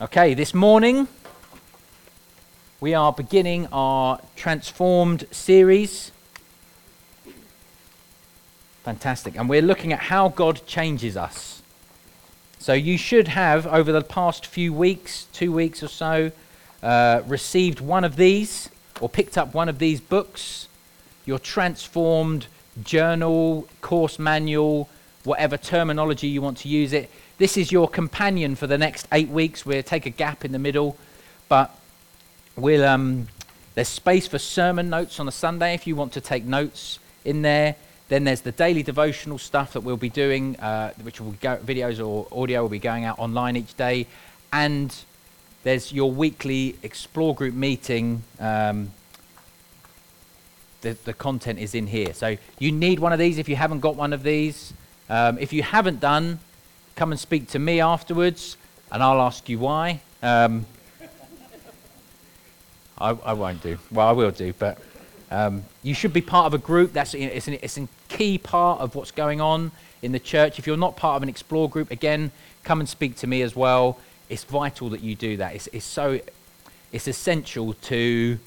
[0.00, 1.08] Okay, this morning
[2.78, 6.12] we are beginning our transformed series.
[8.84, 9.34] Fantastic.
[9.34, 11.62] And we're looking at how God changes us.
[12.60, 16.30] So you should have, over the past few weeks, two weeks or so,
[16.80, 18.68] uh, received one of these
[19.00, 20.68] or picked up one of these books,
[21.26, 22.46] your transformed
[22.84, 24.88] journal, course manual,
[25.24, 27.10] whatever terminology you want to use it.
[27.38, 29.64] This is your companion for the next eight weeks.
[29.64, 30.96] We'll take a gap in the middle,
[31.48, 31.72] but
[32.56, 33.28] we'll, um,
[33.76, 37.42] there's space for sermon notes on a Sunday if you want to take notes in
[37.42, 37.76] there.
[38.08, 42.04] Then there's the daily devotional stuff that we'll be doing, uh, which will go, videos
[42.04, 44.08] or audio will be going out online each day.
[44.52, 44.92] And
[45.62, 48.24] there's your weekly explore group meeting.
[48.40, 48.90] Um,
[50.80, 52.14] the, the content is in here.
[52.14, 54.72] So you need one of these if you haven't got one of these.
[55.08, 56.40] Um, if you haven't done,
[56.98, 58.56] come and speak to me afterwards,
[58.90, 60.00] and I'll ask you why.
[60.20, 60.66] Um,
[62.98, 63.78] I, I, won't do.
[63.92, 64.78] Well, I will do, but
[65.30, 66.92] um, you should be part of a group.
[66.92, 69.70] That's it's, an, it's a key part of what's going on
[70.02, 70.58] in the church.
[70.58, 72.32] If you're not part of an explore group, again,
[72.64, 74.00] come and speak to me as well.
[74.28, 75.54] It's vital that you do that.
[75.54, 76.18] It's, it's so
[76.90, 78.40] it's essential to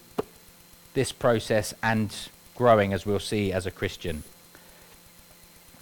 [0.94, 2.14] this process and
[2.56, 4.24] growing, as we'll see as a Christian.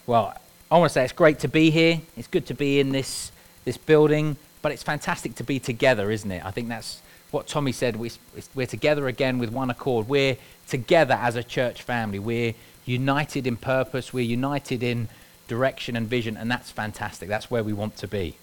[0.05, 0.35] Well,
[0.71, 1.99] I want to say it's great to be here.
[2.15, 3.31] It's good to be in this,
[3.65, 6.45] this building, but it's fantastic to be together, isn't it?
[6.45, 7.95] I think that's what Tommy said.
[7.95, 8.11] We,
[8.53, 10.07] we're together again with one accord.
[10.07, 12.19] We're together as a church family.
[12.19, 12.53] We're
[12.85, 15.09] united in purpose, we're united in
[15.47, 17.29] direction and vision, and that's fantastic.
[17.29, 18.35] That's where we want to be.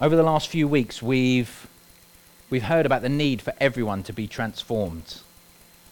[0.00, 1.68] Over the last few weeks, we've,
[2.50, 5.20] we've heard about the need for everyone to be transformed.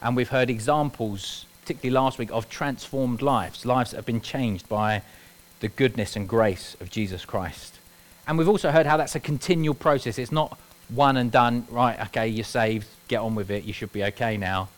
[0.00, 4.68] And we've heard examples particularly last week, of transformed lives, lives that have been changed
[4.68, 5.02] by
[5.60, 7.78] the goodness and grace of Jesus Christ.
[8.26, 10.18] And we've also heard how that's a continual process.
[10.18, 13.92] It's not one and done, right, okay, you're saved, get on with it, you should
[13.92, 14.68] be okay now.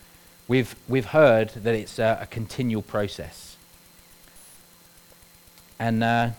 [0.46, 3.56] We've, we've heard that it's a, a continual process.
[5.78, 6.30] And uh,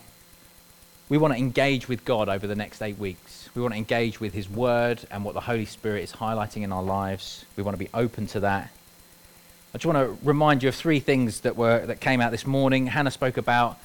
[1.08, 3.48] we want to engage with God over the next eight weeks.
[3.54, 6.72] We want to engage with His Word and what the Holy Spirit is highlighting in
[6.72, 7.44] our lives.
[7.56, 8.70] We want to be open to that.
[9.76, 12.46] I just want to remind you of three things that were that came out this
[12.46, 12.86] morning.
[12.86, 13.78] Hannah spoke about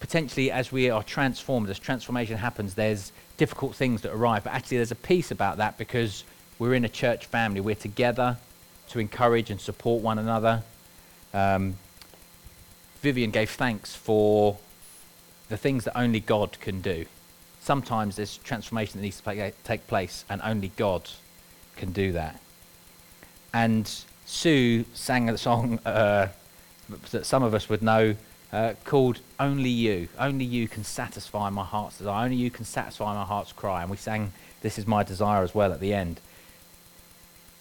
[0.00, 4.42] potentially as we are transformed, as transformation happens, there's difficult things that arrive.
[4.42, 6.24] But actually, there's a piece about that because
[6.58, 7.60] we're in a church family.
[7.60, 8.38] We're together
[8.88, 10.64] to encourage and support one another.
[11.32, 11.76] Um,
[13.00, 14.58] Vivian gave thanks for
[15.48, 17.06] the things that only God can do.
[17.60, 21.08] Sometimes there's transformation that needs to take place, and only God
[21.76, 22.40] can do that.
[23.54, 23.88] And
[24.30, 26.28] Sue sang a song uh,
[27.10, 28.14] that some of us would know
[28.52, 30.08] uh, called Only You.
[30.18, 32.24] Only You can satisfy my heart's desire.
[32.24, 33.82] Only You can satisfy my heart's cry.
[33.82, 34.32] And we sang
[34.62, 36.20] This is My Desire as well at the end.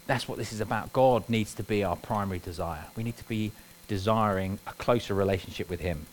[0.06, 0.94] That's what this is about.
[0.94, 2.86] God needs to be our primary desire.
[2.96, 3.51] We need to be
[3.88, 6.06] desiring a closer relationship with Him.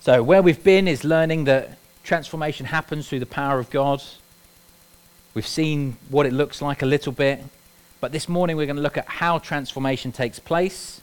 [0.00, 4.00] So, where we've been is learning that transformation happens through the power of God.
[5.34, 7.42] We've seen what it looks like a little bit.
[8.00, 11.00] But this morning we're going to look at how transformation takes place,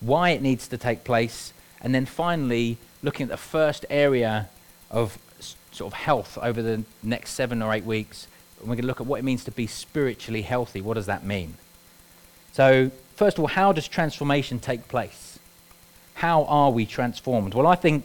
[0.00, 4.48] why it needs to take place, and then finally looking at the first area
[4.90, 5.18] of
[5.72, 8.28] sort of health over the next seven or eight weeks.
[8.60, 10.80] And we're going to look at what it means to be spiritually healthy.
[10.80, 11.54] What does that mean?
[12.52, 15.38] So, first of all, how does transformation take place?
[16.14, 17.54] How are we transformed?
[17.54, 18.04] Well, I think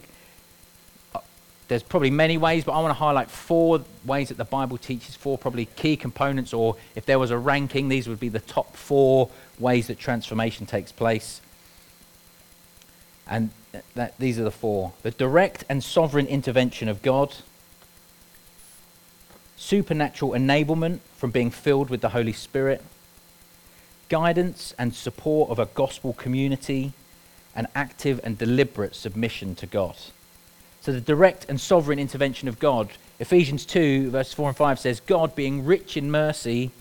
[1.71, 5.15] there's probably many ways, but I want to highlight four ways that the Bible teaches,
[5.15, 8.75] four probably key components, or if there was a ranking, these would be the top
[8.75, 11.39] four ways that transformation takes place.
[13.25, 13.51] And
[13.93, 17.35] that, these are the four the direct and sovereign intervention of God,
[19.55, 22.83] supernatural enablement from being filled with the Holy Spirit,
[24.09, 26.91] guidance and support of a gospel community,
[27.55, 29.95] and active and deliberate submission to God.
[30.81, 32.89] So the direct and sovereign intervention of God.
[33.19, 36.71] Ephesians 2, verse 4 and 5 says, God being rich in mercy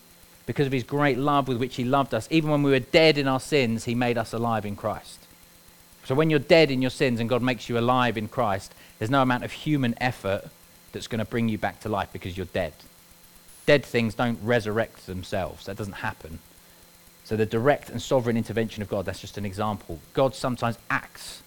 [0.46, 3.18] because of his great love with which he loved us, even when we were dead
[3.18, 5.26] in our sins, he made us alive in Christ.
[6.06, 9.10] So when you're dead in your sins and God makes you alive in Christ, there's
[9.10, 10.48] no amount of human effort
[10.92, 12.72] that's going to bring you back to life because you're dead.
[13.66, 15.66] Dead things don't resurrect themselves.
[15.66, 16.38] That doesn't happen.
[17.24, 20.00] So the direct and sovereign intervention of God, that's just an example.
[20.14, 21.42] God sometimes acts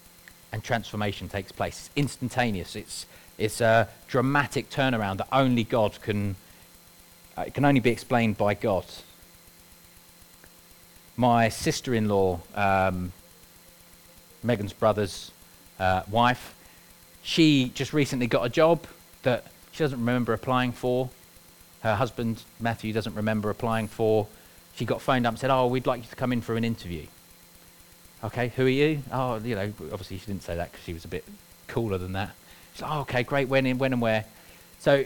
[0.54, 1.80] and transformation takes place.
[1.80, 2.76] It's instantaneous.
[2.76, 3.08] It's,
[3.40, 6.36] it's a dramatic turnaround that only God can,
[7.36, 8.86] uh, it can only be explained by God.
[11.18, 13.14] My sister-in-law, um,
[14.44, 15.32] Megan's brother's
[15.80, 16.54] uh, wife,
[17.24, 18.86] she just recently got a job.
[19.24, 21.10] that she doesn't remember applying for.
[21.82, 24.28] Her husband, Matthew, doesn't remember applying for.
[24.76, 26.64] She got phoned up and said, Oh, we'd like you to come in for an
[26.64, 27.08] interview.
[28.24, 29.02] Okay, who are you?
[29.12, 31.26] Oh, you know, obviously she didn't say that because she was a bit
[31.68, 32.32] cooler than that.
[32.74, 34.24] She's like, oh, okay, great, when, in, when and where?
[34.80, 35.06] So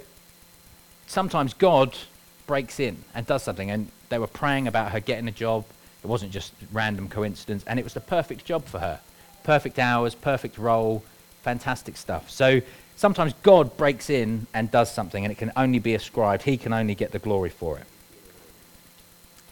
[1.07, 1.97] sometimes God
[2.45, 5.65] breaks in and does something, and they were praying about her getting a job.
[6.03, 8.99] It wasn't just random coincidence, and it was the perfect job for her.
[9.43, 11.03] Perfect hours, perfect role,
[11.41, 12.29] fantastic stuff.
[12.29, 12.61] So
[12.95, 16.43] sometimes God breaks in and does something, and it can only be ascribed.
[16.43, 17.85] He can only get the glory for it.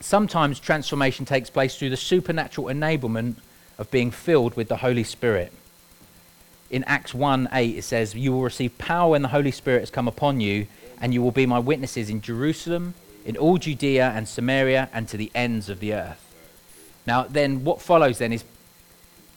[0.01, 3.37] Sometimes transformation takes place through the supernatural enablement
[3.77, 5.51] of being filled with the Holy Spirit.
[6.69, 9.91] In Acts 1 8, it says, You will receive power when the Holy Spirit has
[9.91, 10.67] come upon you,
[10.99, 12.93] and you will be my witnesses in Jerusalem,
[13.25, 16.21] in all Judea and Samaria, and to the ends of the earth.
[17.05, 18.43] Now, then, what follows then is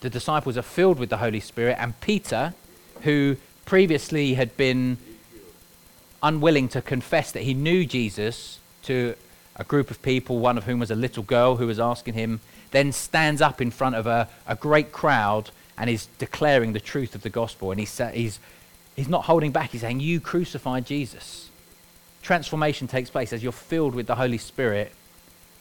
[0.01, 2.55] the disciples are filled with the Holy Spirit, and Peter,
[3.03, 4.97] who previously had been
[6.23, 9.15] unwilling to confess that he knew Jesus to
[9.57, 12.41] a group of people, one of whom was a little girl who was asking him,
[12.71, 17.15] then stands up in front of a, a great crowd and is declaring the truth
[17.15, 17.71] of the gospel.
[17.71, 18.41] And he's, he's,
[18.97, 19.71] he's not holding back.
[19.71, 21.51] He's saying, You crucified Jesus.
[22.23, 24.93] Transformation takes place as you're filled with the Holy Spirit.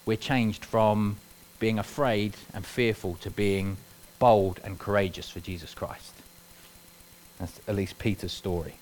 [0.06, 1.18] We're changed from
[1.60, 3.78] being afraid and fearful to being
[4.20, 6.14] bold and courageous for Jesus Christ.
[7.40, 8.76] That's at least Peter's story.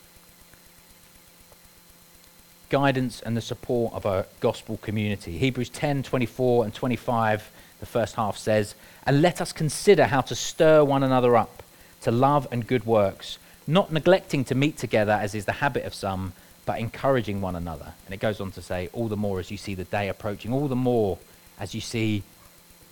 [2.69, 5.37] Guidance and the support of a gospel community.
[5.37, 7.51] Hebrews 10 24 and 25
[7.85, 8.73] the first half says,
[9.05, 11.61] And let us consider how to stir one another up
[12.01, 13.37] to love and good works,
[13.67, 16.33] not neglecting to meet together as is the habit of some,
[16.65, 17.93] but encouraging one another.
[18.05, 20.51] And it goes on to say, All the more as you see the day approaching,
[20.51, 21.19] all the more
[21.59, 22.23] as you see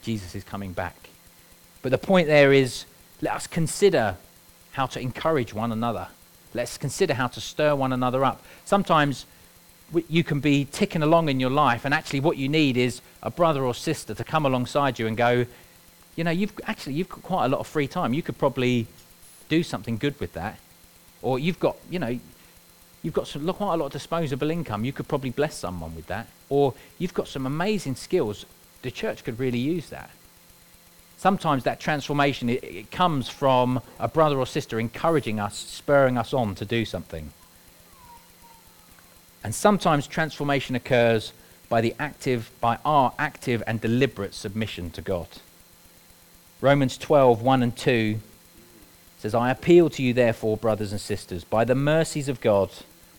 [0.03, 1.09] Jesus is coming back.
[1.81, 2.85] But the point there is,
[3.21, 4.17] let us consider
[4.73, 6.07] how to encourage one another.
[6.53, 8.43] Let's consider how to stir one another up.
[8.63, 9.25] Sometimes
[10.07, 13.31] you can be ticking along in your life, and actually, what you need is a
[13.31, 15.45] brother or sister to come alongside you and go,
[16.15, 18.13] you know, you've actually you've got quite a lot of free time.
[18.13, 18.87] You could probably
[19.49, 20.59] do something good with that,
[21.21, 22.19] or you've got, you know,
[23.01, 24.85] you've got some, quite a lot of disposable income.
[24.85, 28.45] You could probably bless someone with that, or you've got some amazing skills.
[28.81, 30.09] The church could really use that.
[31.17, 36.33] Sometimes that transformation it, it comes from a brother or sister encouraging us, spurring us
[36.33, 37.31] on to do something.
[39.43, 41.33] And sometimes transformation occurs
[41.69, 45.27] by the active by our active and deliberate submission to God.
[46.61, 48.19] Romans 12, 1 and 2
[49.19, 52.69] says, I appeal to you, therefore, brothers and sisters, by the mercies of God,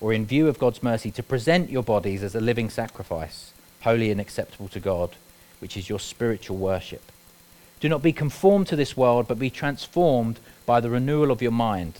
[0.00, 4.10] or in view of God's mercy, to present your bodies as a living sacrifice, holy
[4.10, 5.16] and acceptable to God,
[5.58, 7.12] which is your spiritual worship.
[7.80, 11.52] Do not be conformed to this world, but be transformed by the renewal of your
[11.52, 11.98] mind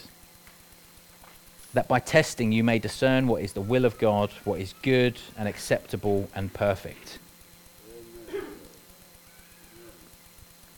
[1.74, 5.18] that by testing you may discern what is the will of God, what is good
[5.36, 7.18] and acceptable and perfect.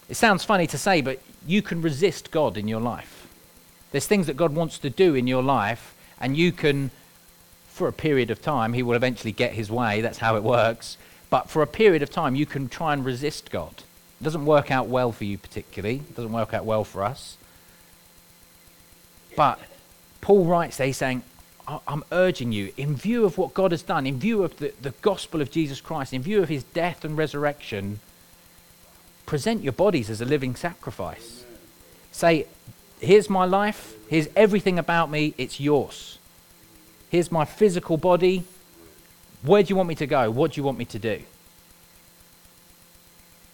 [0.08, 3.26] It sounds funny to say, but you can resist God in your life.
[3.92, 6.90] There's things that God wants to do in your life, and you can,
[7.68, 10.00] for a period of time, He will eventually get His way.
[10.00, 10.96] That's how it works.
[11.28, 13.82] But for a period of time, you can try and resist God.
[14.20, 15.96] It doesn't work out well for you, particularly.
[15.96, 17.36] It doesn't work out well for us.
[19.36, 19.58] But
[20.26, 21.22] Paul writes he's saying,
[21.68, 24.90] I'm urging you, in view of what God has done, in view of the, the
[25.00, 28.00] gospel of Jesus Christ, in view of his death and resurrection,
[29.24, 31.44] present your bodies as a living sacrifice.
[32.10, 32.48] Say,
[32.98, 36.18] here's my life, here's everything about me, it's yours.
[37.08, 38.42] Here's my physical body.
[39.42, 40.28] Where do you want me to go?
[40.32, 41.22] What do you want me to do?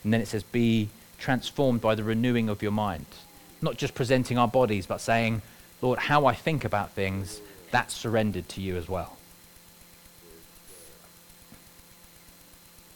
[0.05, 3.05] And then it says, be transformed by the renewing of your mind.
[3.61, 5.43] Not just presenting our bodies, but saying,
[5.83, 9.17] Lord, how I think about things, that's surrendered to you as well.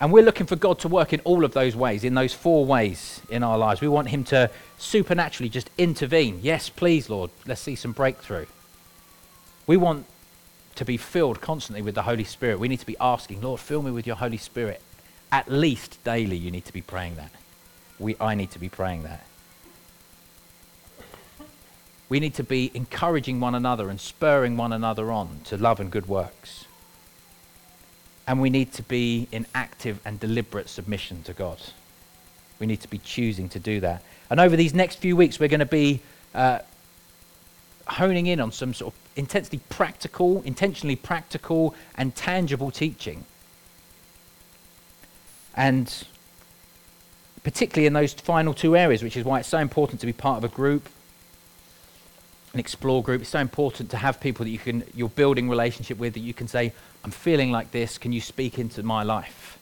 [0.00, 2.66] And we're looking for God to work in all of those ways, in those four
[2.66, 3.80] ways in our lives.
[3.80, 6.40] We want Him to supernaturally just intervene.
[6.42, 8.46] Yes, please, Lord, let's see some breakthrough.
[9.66, 10.06] We want
[10.76, 12.58] to be filled constantly with the Holy Spirit.
[12.58, 14.82] We need to be asking, Lord, fill me with your Holy Spirit.
[15.32, 17.32] At least daily, you need to be praying that.
[17.98, 19.24] We, I need to be praying that.
[22.08, 25.90] We need to be encouraging one another and spurring one another on to love and
[25.90, 26.66] good works.
[28.28, 31.58] And we need to be in active and deliberate submission to God.
[32.58, 34.02] We need to be choosing to do that.
[34.30, 36.00] And over these next few weeks, we're going to be
[36.34, 36.60] uh,
[37.88, 43.24] honing in on some sort of intensely practical, intentionally practical, and tangible teaching.
[45.56, 46.04] And
[47.42, 50.38] particularly in those final two areas, which is why it's so important to be part
[50.38, 50.88] of a group
[52.56, 53.20] an explore group.
[53.20, 56.32] It's so important to have people that you can, you're building relationship with, that you
[56.32, 56.72] can say,
[57.04, 57.98] I'm feeling like this.
[57.98, 59.58] Can you speak into my life?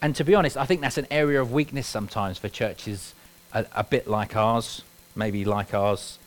[0.00, 3.12] And to be honest, I think that's an area of weakness sometimes for churches
[3.52, 4.82] a, a bit like ours,
[5.16, 6.20] maybe like ours,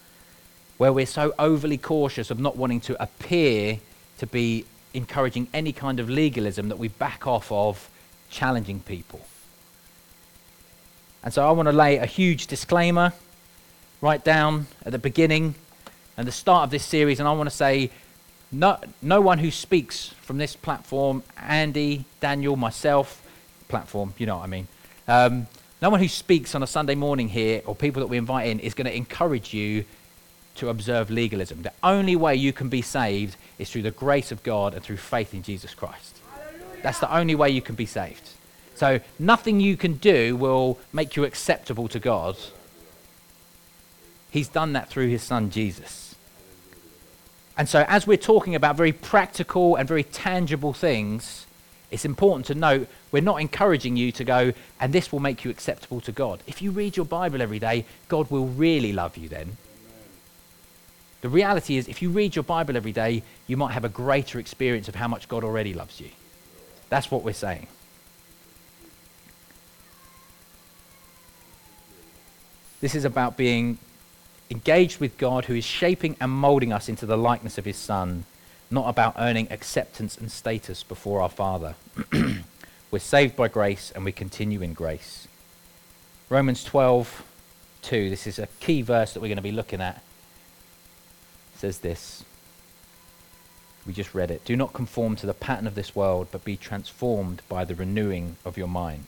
[0.77, 3.79] where we're so overly cautious of not wanting to appear
[4.17, 7.89] to be encouraging any kind of legalism that we back off of
[8.29, 9.21] challenging people.
[11.23, 13.13] And so I want to lay a huge disclaimer
[14.03, 15.55] right down at the beginning
[16.17, 17.89] and the start of this series, and I want to say
[18.51, 23.25] no, no one who speaks from this platform, Andy, Daniel, myself,
[23.69, 24.67] platform, you know what I mean.
[25.07, 25.47] Um,
[25.81, 28.59] no one who speaks on a Sunday morning here or people that we invite in
[28.59, 29.85] is going to encourage you
[30.55, 31.61] to observe legalism.
[31.61, 34.97] The only way you can be saved is through the grace of God and through
[34.97, 36.17] faith in Jesus Christ.
[36.81, 38.31] That's the only way you can be saved.
[38.75, 42.35] So nothing you can do will make you acceptable to God.
[44.33, 46.15] He's done that through his son Jesus.
[47.55, 51.45] And so as we're talking about very practical and very tangible things,
[51.91, 55.51] it's important to note we're not encouraging you to go, and this will make you
[55.51, 56.41] acceptable to God.
[56.47, 59.57] If you read your Bible every day, God will really love you then.
[61.21, 64.39] The reality is, if you read your Bible every day, you might have a greater
[64.39, 66.09] experience of how much God already loves you.
[66.89, 67.67] That's what we're saying.
[72.81, 73.77] This is about being
[74.53, 78.25] engaged with God who is shaping and molding us into the likeness of his Son,
[78.69, 81.75] not about earning acceptance and status before our Father.
[82.91, 85.27] we're saved by grace and we continue in grace.
[86.29, 87.23] Romans 12,
[87.81, 90.03] 2, this is a key verse that we're going to be looking at,
[91.57, 92.23] says this.
[93.87, 94.45] We just read it.
[94.45, 98.37] Do not conform to the pattern of this world, but be transformed by the renewing
[98.45, 99.07] of your mind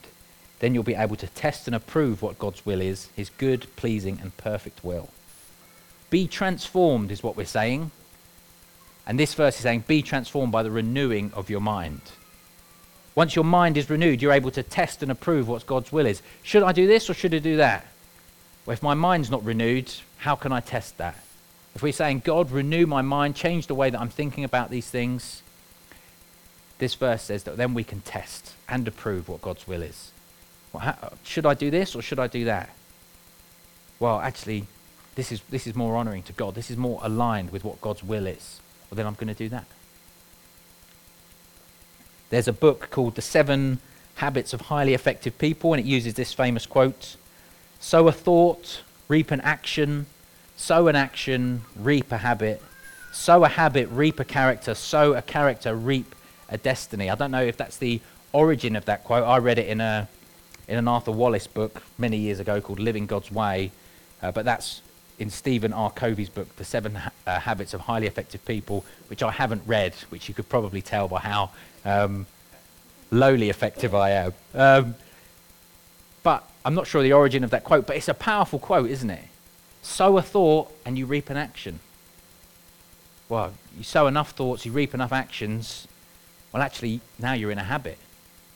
[0.58, 4.18] then you'll be able to test and approve what God's will is, his good, pleasing,
[4.20, 5.10] and perfect will.
[6.10, 7.90] Be transformed, is what we're saying.
[9.06, 12.00] And this verse is saying, be transformed by the renewing of your mind.
[13.14, 16.22] Once your mind is renewed, you're able to test and approve what God's will is.
[16.42, 17.86] Should I do this or should I do that?
[18.66, 21.16] Well, if my mind's not renewed, how can I test that?
[21.74, 24.88] If we're saying, God, renew my mind, change the way that I'm thinking about these
[24.88, 25.42] things,
[26.78, 30.10] this verse says that then we can test and approve what God's will is.
[30.72, 32.70] Well, how, should I do this or should I do that?
[33.98, 34.66] Well, actually,
[35.16, 36.54] this is, this is more honoring to God.
[36.54, 38.60] This is more aligned with what God's will is.
[38.88, 39.64] Well, then I'm going to do that.
[42.28, 43.80] There's a book called The Seven
[44.16, 47.16] Habits of Highly Effective People, and it uses this famous quote
[47.80, 50.06] Sow a thought, reap an action,
[50.56, 52.62] sow an action, reap a habit,
[53.12, 56.14] sow a habit, reap a character, sow a character, reap
[56.48, 57.08] a destiny.
[57.08, 58.00] I don't know if that's the
[58.32, 59.24] origin of that quote.
[59.24, 60.08] I read it in a
[60.68, 63.70] in an Arthur Wallis book many years ago called Living God's Way,
[64.20, 64.82] uh, but that's
[65.18, 65.90] in Stephen R.
[65.90, 66.96] Covey's book, The Seven
[67.26, 71.08] uh, Habits of Highly Effective People, which I haven't read, which you could probably tell
[71.08, 71.50] by how
[71.84, 72.26] um,
[73.10, 74.34] lowly effective I am.
[74.54, 74.94] Um,
[76.22, 79.10] but I'm not sure the origin of that quote, but it's a powerful quote, isn't
[79.10, 79.24] it?
[79.82, 81.80] Sow a thought and you reap an action.
[83.28, 85.86] Well, you sow enough thoughts, you reap enough actions.
[86.52, 87.98] Well, actually, now you're in a habit.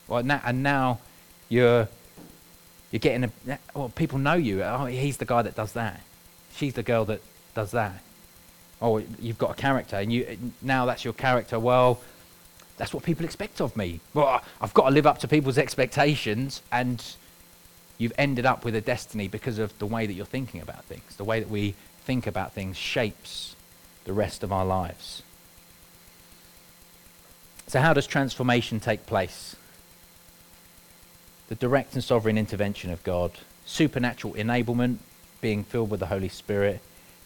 [0.09, 0.99] Well, and now
[1.49, 1.89] you're
[2.91, 4.65] you're getting a, well, people know you.
[4.65, 6.01] Oh, he's the guy that does that.
[6.55, 7.21] She's the girl that
[7.55, 8.03] does that.
[8.83, 11.59] Oh, you've got a character, and you now that's your character.
[11.59, 12.01] Well,
[12.77, 14.01] that's what people expect of me.
[14.15, 17.03] Well, I've got to live up to people's expectations, and
[17.99, 21.17] you've ended up with a destiny because of the way that you're thinking about things.
[21.17, 23.55] The way that we think about things shapes
[24.05, 25.23] the rest of our lives.
[27.67, 29.57] So, how does transformation take place?
[31.51, 33.33] the direct and sovereign intervention of God,
[33.67, 34.99] supernatural enablement,
[35.41, 36.81] being filled with the Holy Spirit,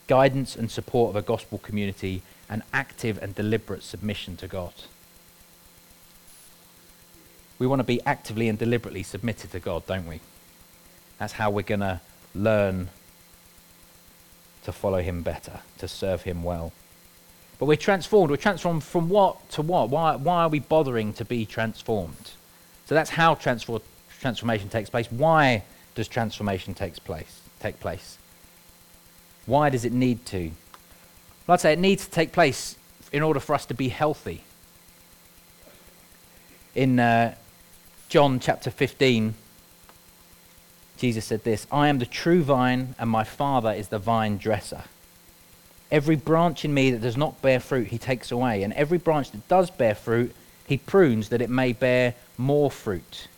[0.06, 4.74] guidance and support of a gospel community, and active and deliberate submission to God.
[7.58, 10.20] We want to be actively and deliberately submitted to God, don't we?
[11.18, 12.00] That's how we're going to
[12.34, 12.88] learn
[14.64, 16.72] to follow Him better, to serve Him well.
[17.58, 18.30] But we're transformed.
[18.30, 19.88] We're transformed from what to what?
[19.88, 22.32] Why, why are we bothering to be transformed?
[22.86, 23.84] So that's how transformed
[24.20, 25.10] transformation takes place.
[25.10, 25.62] Why
[25.94, 28.18] does transformation takes place, take place?
[29.46, 30.50] Why does it need to?
[31.46, 32.76] Well, I'd say it needs to take place
[33.12, 34.42] in order for us to be healthy.
[36.74, 37.34] In uh,
[38.08, 39.34] John chapter 15,
[40.98, 44.84] Jesus said this I am the true vine, and my Father is the vine dresser.
[45.90, 48.62] Every branch in me that does not bear fruit, he takes away.
[48.62, 50.34] And every branch that does bear fruit,
[50.66, 53.28] he prunes that it may bear more fruit.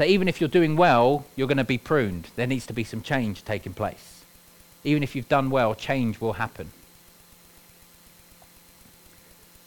[0.00, 2.28] So even if you're doing well, you're going to be pruned.
[2.34, 4.22] There needs to be some change taking place.
[4.82, 6.70] Even if you've done well, change will happen.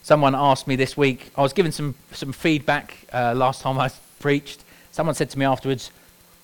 [0.02, 3.92] Someone asked me this week, I was given some, some feedback uh, last time I
[4.18, 4.64] preached.
[4.90, 5.92] Someone said to me afterwards,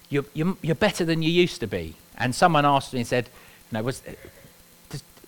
[0.08, 1.96] you're, you're, you're better than you used to be.
[2.16, 3.24] And someone asked me and said,
[3.72, 4.04] you know, was,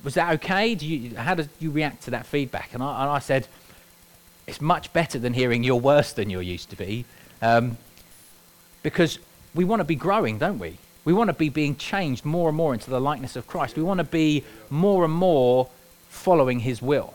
[0.04, 0.76] was that okay?
[0.76, 2.74] Do you, how did you react to that feedback?
[2.74, 3.48] And I, and I said,
[4.46, 7.06] it's much better than hearing you're worse than you used to be.
[7.42, 7.76] Um,
[8.82, 9.18] because
[9.54, 10.78] we want to be growing, don't we?
[11.04, 13.76] We want to be being changed more and more into the likeness of Christ.
[13.76, 15.68] We want to be more and more
[16.08, 17.14] following his will.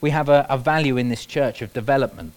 [0.00, 2.32] We have a, a value in this church of development.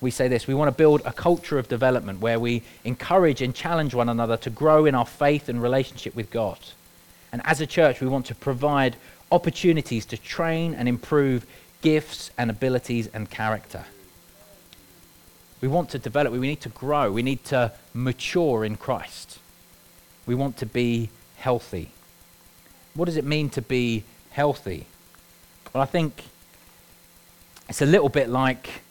[0.00, 3.54] We say this we want to build a culture of development where we encourage and
[3.54, 6.58] challenge one another to grow in our faith and relationship with God.
[7.32, 8.96] And as a church, we want to provide
[9.30, 11.46] opportunities to train and improve
[11.82, 13.84] gifts and abilities and character.
[15.64, 19.38] We want to develop, we need to grow, we need to mature in Christ.
[20.26, 21.90] We want to be healthy.
[22.92, 24.84] What does it mean to be healthy?
[25.72, 26.24] Well, I think
[27.66, 28.82] it's a little bit like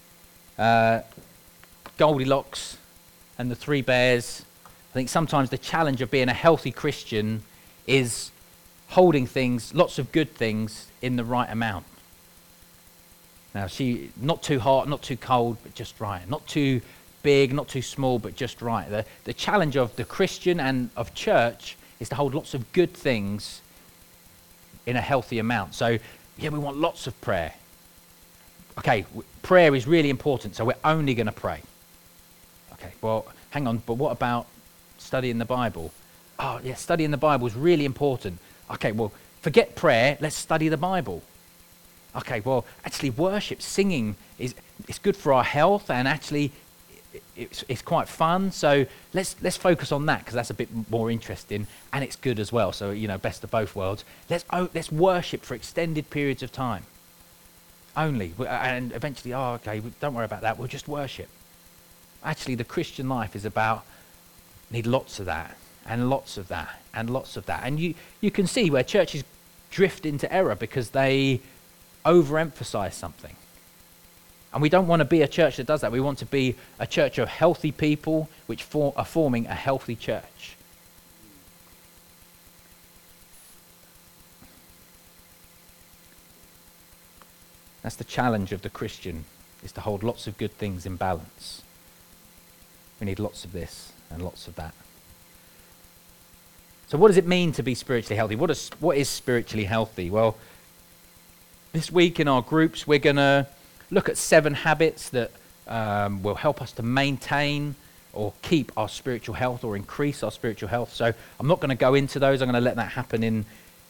[0.57, 1.01] uh,
[1.99, 2.77] Goldilocks
[3.37, 4.43] and the Three Bears.
[4.65, 7.43] I think sometimes the challenge of being a healthy Christian
[7.85, 8.31] is
[8.87, 11.85] holding things, lots of good things, in the right amount.
[13.53, 16.27] Now, she, not too hot, not too cold, but just right.
[16.27, 16.81] Not too
[17.21, 18.89] big, not too small, but just right.
[18.89, 22.93] The, the challenge of the Christian and of church is to hold lots of good
[22.93, 23.61] things
[24.85, 25.75] in a healthy amount.
[25.75, 25.97] So,
[26.37, 27.53] yeah, we want lots of prayer.
[28.79, 31.61] Okay, w- prayer is really important, so we're only going to pray.
[32.73, 34.47] Okay, well, hang on, but what about
[34.97, 35.91] studying the Bible?
[36.39, 38.39] Oh, yeah, studying the Bible is really important.
[38.71, 41.21] Okay, well, forget prayer, let's study the Bible.
[42.15, 44.55] Okay, well, actually, worship, singing is
[44.87, 46.51] it's good for our health and actually
[47.35, 48.51] it's, it's quite fun.
[48.51, 52.39] So let's, let's focus on that because that's a bit more interesting and it's good
[52.39, 52.71] as well.
[52.71, 54.03] So, you know, best of both worlds.
[54.29, 56.85] Let's, oh, let's worship for extended periods of time.
[57.95, 58.33] Only.
[58.47, 60.57] And eventually, oh, okay, don't worry about that.
[60.57, 61.29] We'll just worship.
[62.23, 63.85] Actually, the Christian life is about
[64.71, 67.61] need lots of that and lots of that and lots of that.
[67.63, 69.23] And you, you can see where churches
[69.69, 71.41] drift into error because they
[72.05, 73.35] overemphasize something.
[74.53, 75.91] And we don't want to be a church that does that.
[75.91, 79.95] We want to be a church of healthy people which for, are forming a healthy
[79.95, 80.55] church.
[87.81, 89.25] That's the challenge of the Christian,
[89.63, 91.63] is to hold lots of good things in balance.
[92.99, 94.73] We need lots of this and lots of that.
[96.87, 98.35] So, what does it mean to be spiritually healthy?
[98.35, 100.09] What is, what is spiritually healthy?
[100.09, 100.37] Well,
[101.73, 103.47] this week in our groups, we're going to
[103.89, 105.31] look at seven habits that
[105.67, 107.73] um, will help us to maintain
[108.13, 110.93] or keep our spiritual health or increase our spiritual health.
[110.93, 112.43] So I'm not going to go into those.
[112.43, 113.45] I'm going to let that happen in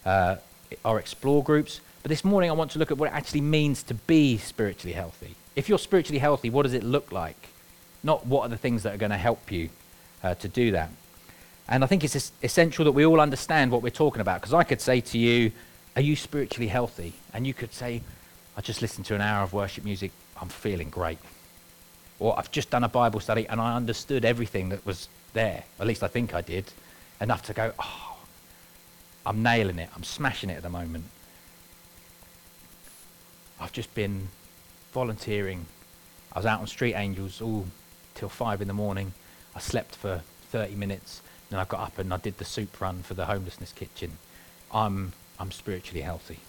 [0.05, 0.37] uh,
[0.85, 1.81] our explore groups.
[2.03, 4.93] But this morning, I want to look at what it actually means to be spiritually
[4.93, 5.35] healthy.
[5.57, 7.49] If you're spiritually healthy, what does it look like?
[8.01, 9.69] Not what are the things that are going to help you
[10.23, 10.89] uh, to do that.
[11.67, 14.39] And I think it's essential that we all understand what we're talking about.
[14.39, 15.51] Because I could say to you,
[15.95, 17.13] are you spiritually healthy?
[17.33, 18.01] And you could say,
[18.57, 21.19] I just listened to an hour of worship music, I'm feeling great.
[22.19, 25.63] Or I've just done a Bible study and I understood everything that was there.
[25.79, 26.71] At least I think I did.
[27.21, 28.17] Enough to go, oh,
[29.25, 29.89] I'm nailing it.
[29.95, 31.05] I'm smashing it at the moment.
[33.59, 34.29] I've just been
[34.93, 35.65] volunteering.
[36.33, 37.65] I was out on Street Angels all
[38.15, 39.13] till five in the morning.
[39.55, 41.21] I slept for 30 minutes.
[41.49, 44.17] Then I got up and I did the soup run for the homelessness kitchen.
[44.71, 46.39] I'm I'm spiritually healthy.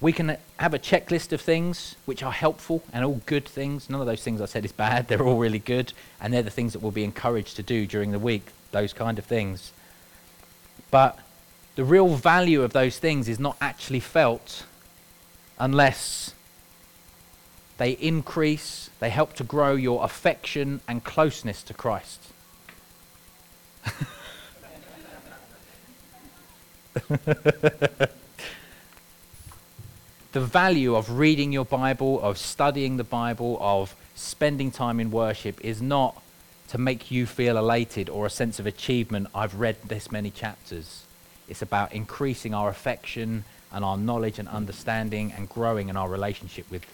[0.00, 3.90] We can have a checklist of things which are helpful and all good things.
[3.90, 5.08] None of those things I said is bad.
[5.08, 5.92] They're all really good.
[6.20, 9.18] And they're the things that we'll be encouraged to do during the week, those kind
[9.18, 9.72] of things.
[10.90, 11.18] But
[11.74, 14.64] the real value of those things is not actually felt
[15.58, 16.34] unless
[17.78, 22.20] they increase, they help to grow your affection and closeness to Christ.
[30.32, 35.64] the value of reading your Bible, of studying the Bible, of spending time in worship
[35.64, 36.20] is not
[36.68, 39.28] to make you feel elated or a sense of achievement.
[39.34, 41.04] I've read this many chapters.
[41.48, 46.70] It's about increasing our affection and our knowledge and understanding and growing in our relationship
[46.70, 46.84] with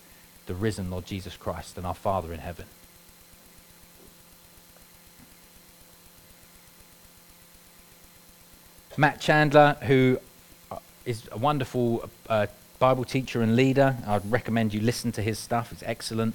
[0.47, 2.67] the risen Lord Jesus Christ and our Father in heaven.
[8.97, 10.19] Matt Chandler, who
[10.71, 10.79] uh,
[11.33, 12.47] a wonderful uh,
[12.79, 13.97] Bible teacher and leader.
[14.07, 16.35] I'd recommend you listen to his stuff, it's excellent.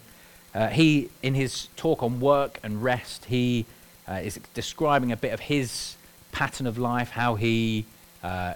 [0.53, 3.65] Uh, he, in his talk on work and rest, he
[4.07, 5.95] uh, is describing a bit of his
[6.31, 7.85] pattern of life, how he
[8.23, 8.55] uh,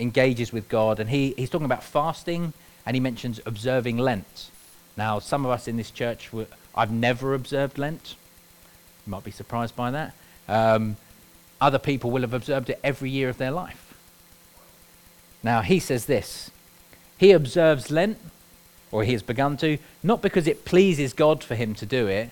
[0.00, 0.98] engages with God.
[0.98, 2.52] And he, he's talking about fasting
[2.86, 4.50] and he mentions observing Lent.
[4.96, 6.30] Now, some of us in this church,
[6.74, 8.14] I've never observed Lent.
[9.06, 10.14] You might be surprised by that.
[10.48, 10.96] Um,
[11.62, 13.94] other people will have observed it every year of their life.
[15.42, 16.50] Now, he says this
[17.16, 18.18] He observes Lent,
[18.90, 22.30] or he has begun to, not because it pleases God for him to do it,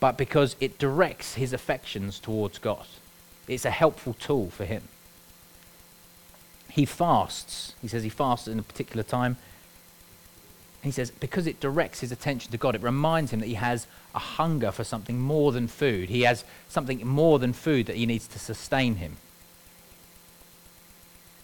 [0.00, 2.86] but because it directs his affections towards God.
[3.46, 4.82] It's a helpful tool for him.
[6.70, 7.74] He fasts.
[7.80, 9.36] He says he fasts in a particular time
[10.82, 13.86] he says, because it directs his attention to God, it reminds him that he has
[14.14, 16.08] a hunger for something more than food.
[16.08, 19.16] He has something more than food that he needs to sustain him.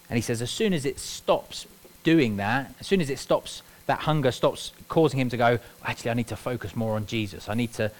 [0.09, 1.67] And he says, as soon as it stops
[2.03, 6.11] doing that, as soon as it stops, that hunger stops causing him to go, actually,
[6.11, 7.49] I need to focus more on Jesus.
[7.49, 7.91] I need to,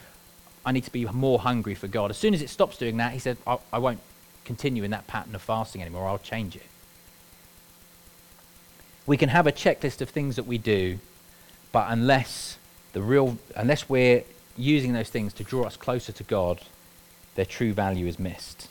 [0.65, 2.11] I need to be more hungry for God.
[2.11, 3.99] As soon as it stops doing that, he said, I, I won't
[4.45, 6.07] continue in that pattern of fasting anymore.
[6.07, 6.63] I'll change it.
[9.05, 10.99] We can have a checklist of things that we do
[11.75, 12.57] but unless
[12.93, 14.23] the real, unless we're
[14.55, 16.61] using those things to draw us closer to God,
[17.35, 18.69] their true value is missed.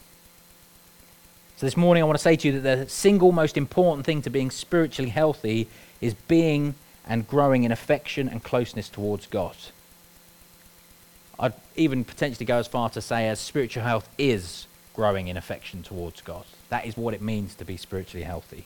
[1.58, 4.22] So this morning I want to say to you that the single most important thing
[4.22, 5.68] to being spiritually healthy
[6.00, 9.56] is being and growing in affection and closeness towards God.
[11.38, 15.82] I'd even potentially go as far to say as spiritual health is growing in affection
[15.82, 16.46] towards God.
[16.70, 18.64] That is what it means to be spiritually healthy.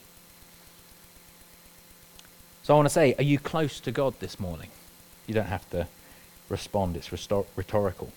[2.68, 4.68] So I want to say, are you close to God this morning?
[5.26, 5.88] You don't have to
[6.50, 7.10] respond, it's
[7.56, 8.12] rhetorical.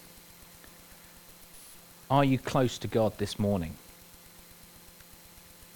[2.09, 3.75] Are you close to God this morning?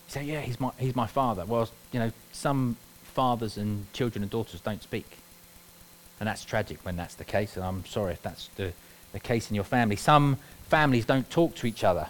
[0.07, 1.45] You say, yeah, he's my, he's my father.
[1.45, 5.19] Well, you know, some fathers and children and daughters don't speak.
[6.19, 8.73] And that's tragic when that's the case, and I'm sorry if that's the,
[9.13, 9.95] the case in your family.
[9.95, 10.35] Some
[10.67, 12.09] families don't talk to each other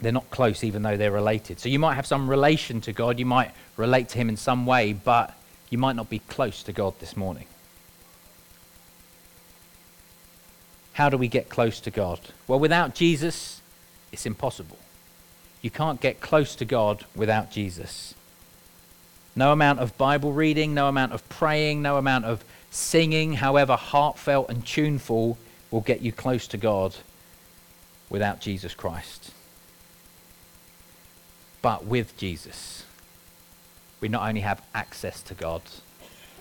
[0.00, 1.58] they're not close even though they're related.
[1.58, 4.66] So you might have some relation to God, you might relate to Him in some
[4.66, 5.34] way, but
[5.70, 7.46] you might not be close to God this morning.
[10.92, 12.20] How do we get close to God?
[12.48, 13.60] Well, without Jesus,
[14.12, 14.78] it's impossible.
[15.60, 18.14] You can't get close to God without Jesus.
[19.34, 24.48] No amount of Bible reading, no amount of praying, no amount of singing, however heartfelt
[24.48, 25.36] and tuneful,
[25.70, 26.96] will get you close to God
[28.08, 29.32] without Jesus Christ.
[31.62, 32.84] But with Jesus,
[34.00, 35.62] we not only have access to God,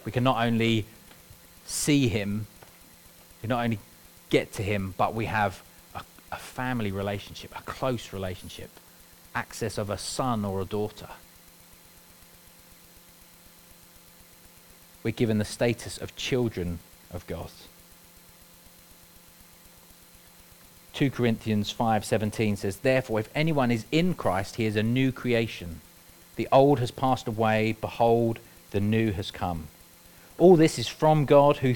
[0.03, 0.85] we can not only
[1.65, 2.47] see Him,
[3.41, 3.79] we not only
[4.29, 5.61] get to Him, but we have
[5.95, 8.69] a, a family relationship, a close relationship,
[9.33, 11.09] access of a son or a daughter.
[15.03, 16.79] We're given the status of children
[17.11, 17.51] of God.
[20.95, 25.81] 2 Corinthians 5:17 says, "Therefore if anyone is in Christ, he is a new creation.
[26.37, 28.39] The old has passed away; behold,
[28.71, 29.67] the new has come."
[30.37, 31.75] All this is from God who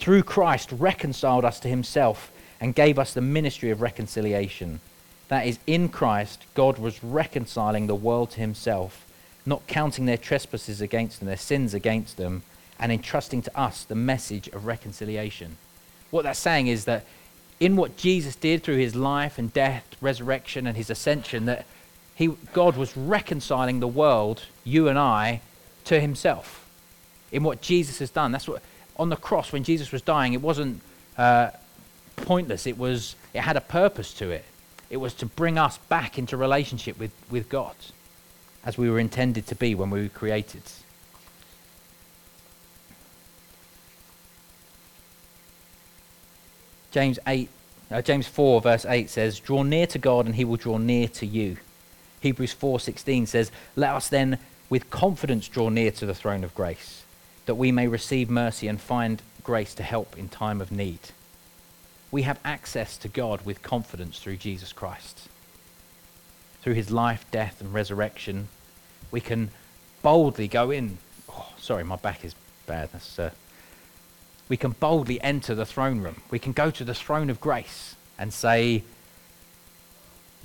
[0.00, 4.80] through Christ reconciled us to himself and gave us the ministry of reconciliation.
[5.28, 9.06] That is in Christ God was reconciling the world to himself,
[9.46, 12.42] not counting their trespasses against them, their sins against them,
[12.76, 15.58] and entrusting to us the message of reconciliation.
[16.10, 17.04] What that's saying is that
[17.60, 21.66] in what Jesus did through his life and death, resurrection, and his ascension, that
[22.14, 25.40] he, God was reconciling the world, you and I,
[25.84, 26.68] to himself.
[27.32, 28.32] In what Jesus has done.
[28.32, 28.62] That's what,
[28.96, 30.80] on the cross, when Jesus was dying, it wasn't
[31.16, 31.50] uh,
[32.16, 32.66] pointless.
[32.66, 34.44] It, was, it had a purpose to it.
[34.90, 37.74] It was to bring us back into relationship with, with God,
[38.64, 40.62] as we were intended to be when we were created.
[46.90, 47.48] James 8,
[47.90, 51.08] uh, James 4 verse 8 says, "Draw near to God and he will draw near
[51.08, 51.58] to you."
[52.20, 54.38] Hebrews 4:16 says, "Let us then
[54.70, 57.02] with confidence draw near to the throne of grace,
[57.46, 61.00] that we may receive mercy and find grace to help in time of need."
[62.10, 65.28] We have access to God with confidence through Jesus Christ.
[66.62, 68.48] Through his life, death, and resurrection,
[69.10, 69.50] we can
[70.02, 70.98] boldly go in.
[71.28, 72.34] Oh, sorry, my back is
[72.66, 72.90] bad.
[72.92, 73.30] That's uh,
[74.48, 76.22] we can boldly enter the throne room.
[76.30, 78.82] We can go to the throne of grace and say,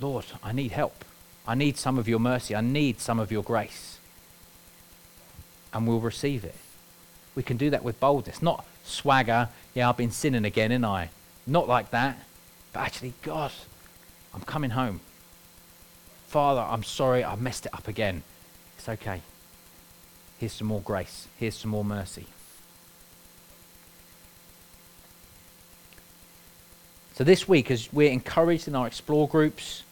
[0.00, 1.04] Lord, I need help.
[1.46, 2.54] I need some of your mercy.
[2.54, 3.98] I need some of your grace.
[5.72, 6.54] And we'll receive it.
[7.34, 9.48] We can do that with boldness, not swagger.
[9.74, 11.10] Yeah, I've been sinning again, and I.
[11.46, 12.18] Not like that,
[12.72, 13.52] but actually, God,
[14.32, 15.00] I'm coming home.
[16.28, 18.22] Father, I'm sorry, I messed it up again.
[18.78, 19.20] It's okay.
[20.38, 21.28] Here's some more grace.
[21.38, 22.26] Here's some more mercy.
[27.14, 29.84] So, this week, as we're encouraged in our explore groups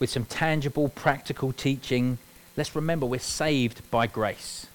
[0.00, 2.18] with some tangible, practical teaching,
[2.56, 4.66] let's remember we're saved by grace.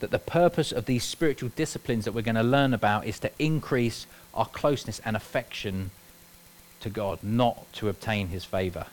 [0.00, 3.30] That the purpose of these spiritual disciplines that we're going to learn about is to
[3.38, 5.90] increase our closeness and affection
[6.80, 8.86] to God, not to obtain his favor.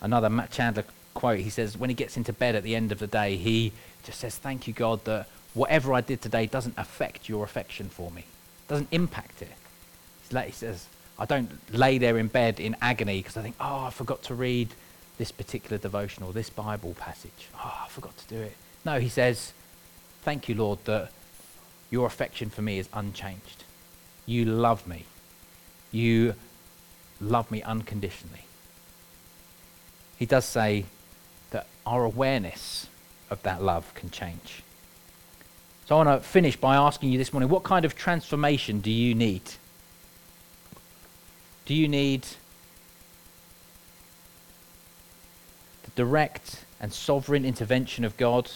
[0.00, 3.00] Another Matt Chandler quote he says, when he gets into bed at the end of
[3.00, 3.72] the day, he
[4.04, 8.12] just says, Thank you, God, that whatever I did today doesn't affect your affection for
[8.12, 8.26] me
[8.68, 9.52] doesn't impact it.
[10.46, 10.86] He says,
[11.18, 14.34] I don't lay there in bed in agony because I think, oh, I forgot to
[14.34, 14.74] read
[15.16, 17.48] this particular devotional, this Bible passage.
[17.54, 18.56] Oh, I forgot to do it.
[18.84, 19.52] No, he says,
[20.22, 21.12] thank you, Lord, that
[21.90, 23.62] your affection for me is unchanged.
[24.26, 25.04] You love me.
[25.92, 26.34] You
[27.20, 28.46] love me unconditionally.
[30.18, 30.86] He does say
[31.50, 32.88] that our awareness
[33.30, 34.63] of that love can change.
[35.86, 38.90] So I want to finish by asking you this morning what kind of transformation do
[38.90, 39.42] you need?
[41.66, 42.26] Do you need
[45.82, 48.50] the direct and sovereign intervention of God?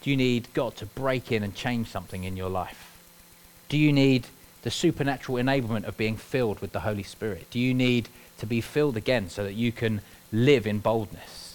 [0.00, 2.98] Do you need God to break in and change something in your life?
[3.68, 4.26] Do you need
[4.62, 7.46] the supernatural enablement of being filled with the Holy Spirit?
[7.50, 10.00] Do you need to be filled again so that you can
[10.32, 11.47] live in boldness?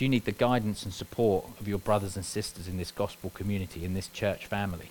[0.00, 3.28] Do you need the guidance and support of your brothers and sisters in this gospel
[3.34, 4.88] community, in this church family?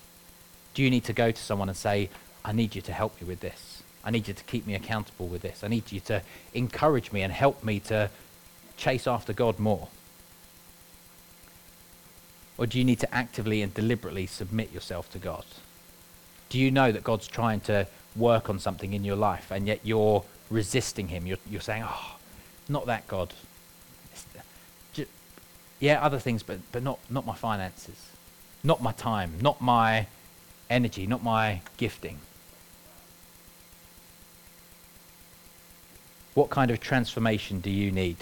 [0.75, 2.11] Do you need to go to someone and say,
[2.45, 3.81] I need you to help me with this?
[4.03, 5.63] I need you to keep me accountable with this.
[5.63, 6.21] I need you to
[6.53, 8.11] encourage me and help me to
[8.77, 9.87] chase after God more.
[12.59, 15.45] Or do you need to actively and deliberately submit yourself to God?
[16.49, 19.79] Do you know that God's trying to work on something in your life and yet
[19.83, 21.25] you're resisting Him?
[21.25, 22.17] You're, you're saying, oh,
[22.67, 23.33] not that God
[25.79, 28.09] yeah, other things, but, but not, not my finances,
[28.63, 30.07] not my time, not my
[30.69, 32.19] energy, not my gifting.
[36.33, 38.17] What kind of transformation do you need?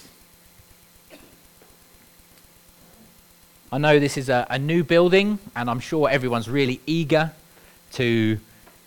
[3.71, 7.33] I know this is a, a, new building, and I'm sure everyone's really eager
[7.93, 8.39] to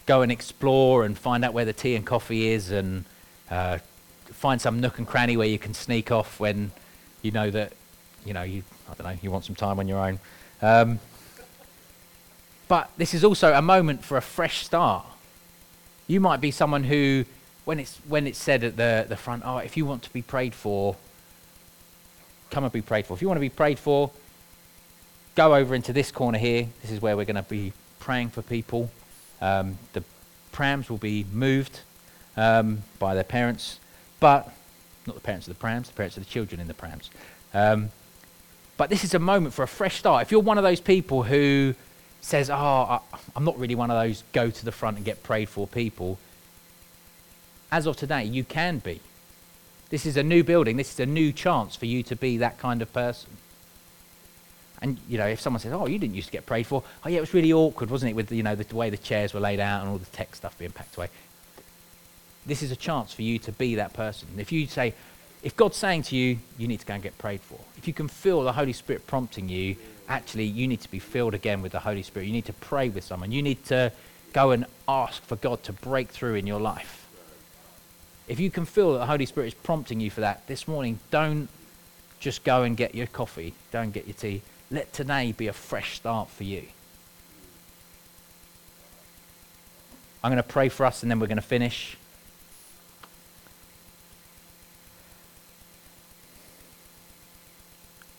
[0.07, 3.05] go and explore and find out where the tea and coffee is and
[3.51, 3.79] uh,
[4.27, 6.71] find some nook and cranny where you can sneak off when
[7.21, 7.75] you know that
[8.25, 10.19] you know, you, I don't know, you want some time on your own.
[10.63, 11.01] Um,
[12.69, 15.05] but this is also a moment for a fresh start.
[16.07, 17.25] You might be someone who,
[17.65, 20.23] when it's, when it's said at the, the front, oh, if you want to be
[20.23, 20.97] prayed for,
[22.51, 23.15] come and be prayed for.
[23.15, 24.11] If you want to be prayed for,
[25.35, 26.69] go over into this corner here.
[26.83, 28.91] This is where we're going to be praying for people.
[29.41, 30.03] Um, the
[30.53, 31.81] prams will be moved
[32.37, 33.79] um, by their parents,
[34.19, 34.53] but
[35.07, 37.11] not the parents of the prams, the parents of the children in the prams.
[37.55, 37.91] Um,
[38.81, 40.23] but this is a moment for a fresh start.
[40.23, 41.75] If you're one of those people who
[42.23, 43.03] says, Oh,
[43.37, 46.19] I'm not really one of those go to the front and get prayed for people,
[47.71, 49.01] as of today, you can be.
[49.91, 50.79] This is a new building.
[50.79, 53.29] This is a new chance for you to be that kind of person.
[54.81, 57.11] And you know, if someone says, "Oh, you didn't used to get prayed for," oh
[57.11, 59.35] yeah, it was really awkward, wasn't it, with you know the, the way the chairs
[59.35, 61.11] were laid out and all the tech stuff being packed away.
[62.47, 64.29] This is a chance for you to be that person.
[64.39, 64.95] If you say,
[65.43, 67.95] if God's saying to you, you need to go and get prayed for, if you
[67.95, 69.77] can feel the Holy Spirit prompting you,
[70.09, 72.27] actually, you need to be filled again with the Holy Spirit.
[72.27, 73.33] You need to pray with someone.
[73.33, 73.93] You need to
[74.33, 77.07] go and ask for God to break through in your life.
[78.29, 81.01] If you can feel that the Holy Spirit is prompting you for that this morning,
[81.11, 81.49] don't
[82.21, 84.43] just go and get your coffee, don't get your tea.
[84.71, 86.65] Let today be a fresh start for you.
[90.23, 91.97] I'm going to pray for us and then we're going to finish.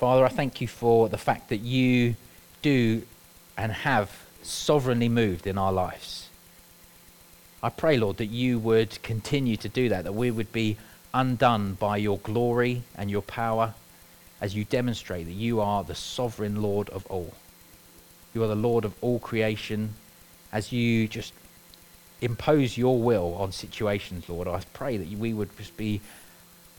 [0.02, 2.16] Father, I thank you for the fact that you
[2.64, 3.04] do
[3.56, 6.28] and have sovereignly moved in our lives.
[7.62, 10.78] I pray, Lord, that you would continue to do that, that we would be
[11.14, 13.76] undone by your glory and your power
[14.42, 17.36] as you demonstrate that you are the sovereign Lord of all.
[18.34, 19.94] You are the Lord of all creation.
[20.52, 21.32] As you just
[22.22, 26.02] impose your will on situations, Lord, I pray that we would just be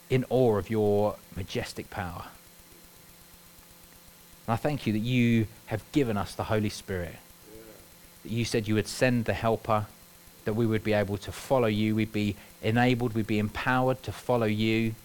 [0.09, 2.25] in awe of your majestic power.
[4.47, 7.15] And I thank you that you have given us the Holy Spirit.
[8.23, 9.87] That you said you would send the helper,
[10.45, 14.11] that we would be able to follow you, we'd be enabled, we'd be empowered to
[14.11, 14.95] follow you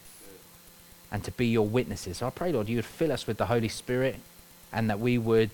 [1.11, 2.19] and to be your witnesses.
[2.19, 4.17] So I pray, Lord, you would fill us with the Holy Spirit
[4.73, 5.53] and that we would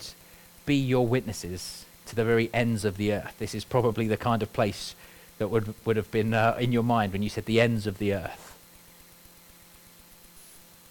[0.67, 3.35] be your witnesses to the very ends of the earth.
[3.39, 4.95] This is probably the kind of place
[5.39, 7.99] that would, would have been uh, in your mind when you said the ends of
[7.99, 8.57] the earth.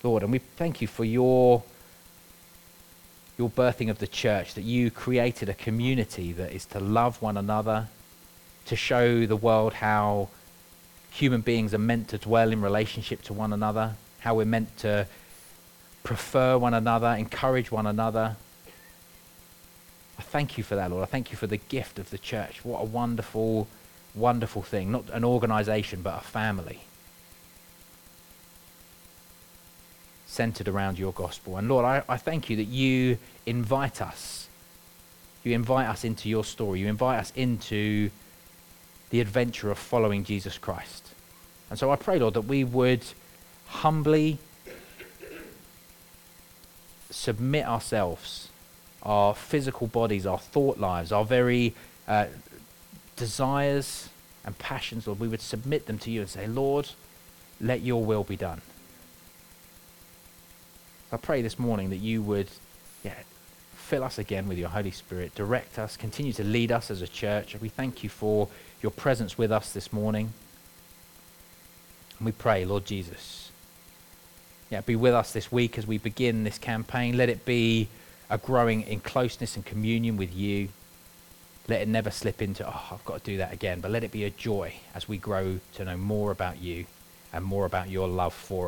[0.04, 1.64] Lord, and we thank you for your,
[3.38, 7.38] your birthing of the church, that you created a community that is to love one
[7.38, 7.88] another,
[8.66, 10.30] to show the world how
[11.10, 15.08] human beings are meant to dwell in relationship to one another, how we're meant to
[16.04, 18.36] prefer one another, encourage one another.
[20.18, 21.04] I thank you for that, Lord.
[21.04, 22.64] I thank you for the gift of the church.
[22.64, 23.68] What a wonderful,
[24.14, 24.92] wonderful thing.
[24.92, 26.82] Not an organization, but a family.
[30.34, 31.58] Centered around your gospel.
[31.58, 34.48] And Lord, I, I thank you that you invite us.
[35.44, 36.80] You invite us into your story.
[36.80, 38.10] You invite us into
[39.12, 41.10] the adventure of following Jesus Christ.
[41.70, 43.04] And so I pray, Lord, that we would
[43.68, 44.40] humbly
[47.12, 48.50] submit ourselves,
[49.04, 51.76] our physical bodies, our thought lives, our very
[52.08, 52.26] uh,
[53.18, 54.10] desires
[54.44, 56.90] and passions, Lord, we would submit them to you and say, Lord,
[57.62, 58.62] let your will be done.
[61.14, 62.48] I pray this morning that you would
[63.04, 63.14] yeah,
[63.76, 67.08] fill us again with your Holy Spirit, direct us, continue to lead us as a
[67.08, 67.56] church.
[67.62, 68.48] We thank you for
[68.82, 70.34] your presence with us this morning.
[72.18, 73.52] And we pray, Lord Jesus,
[74.72, 77.16] yeah, be with us this week as we begin this campaign.
[77.16, 77.90] Let it be
[78.28, 80.70] a growing in closeness and communion with you.
[81.68, 83.82] Let it never slip into, oh, I've got to do that again.
[83.82, 86.86] But let it be a joy as we grow to know more about you
[87.32, 88.62] and more about your love for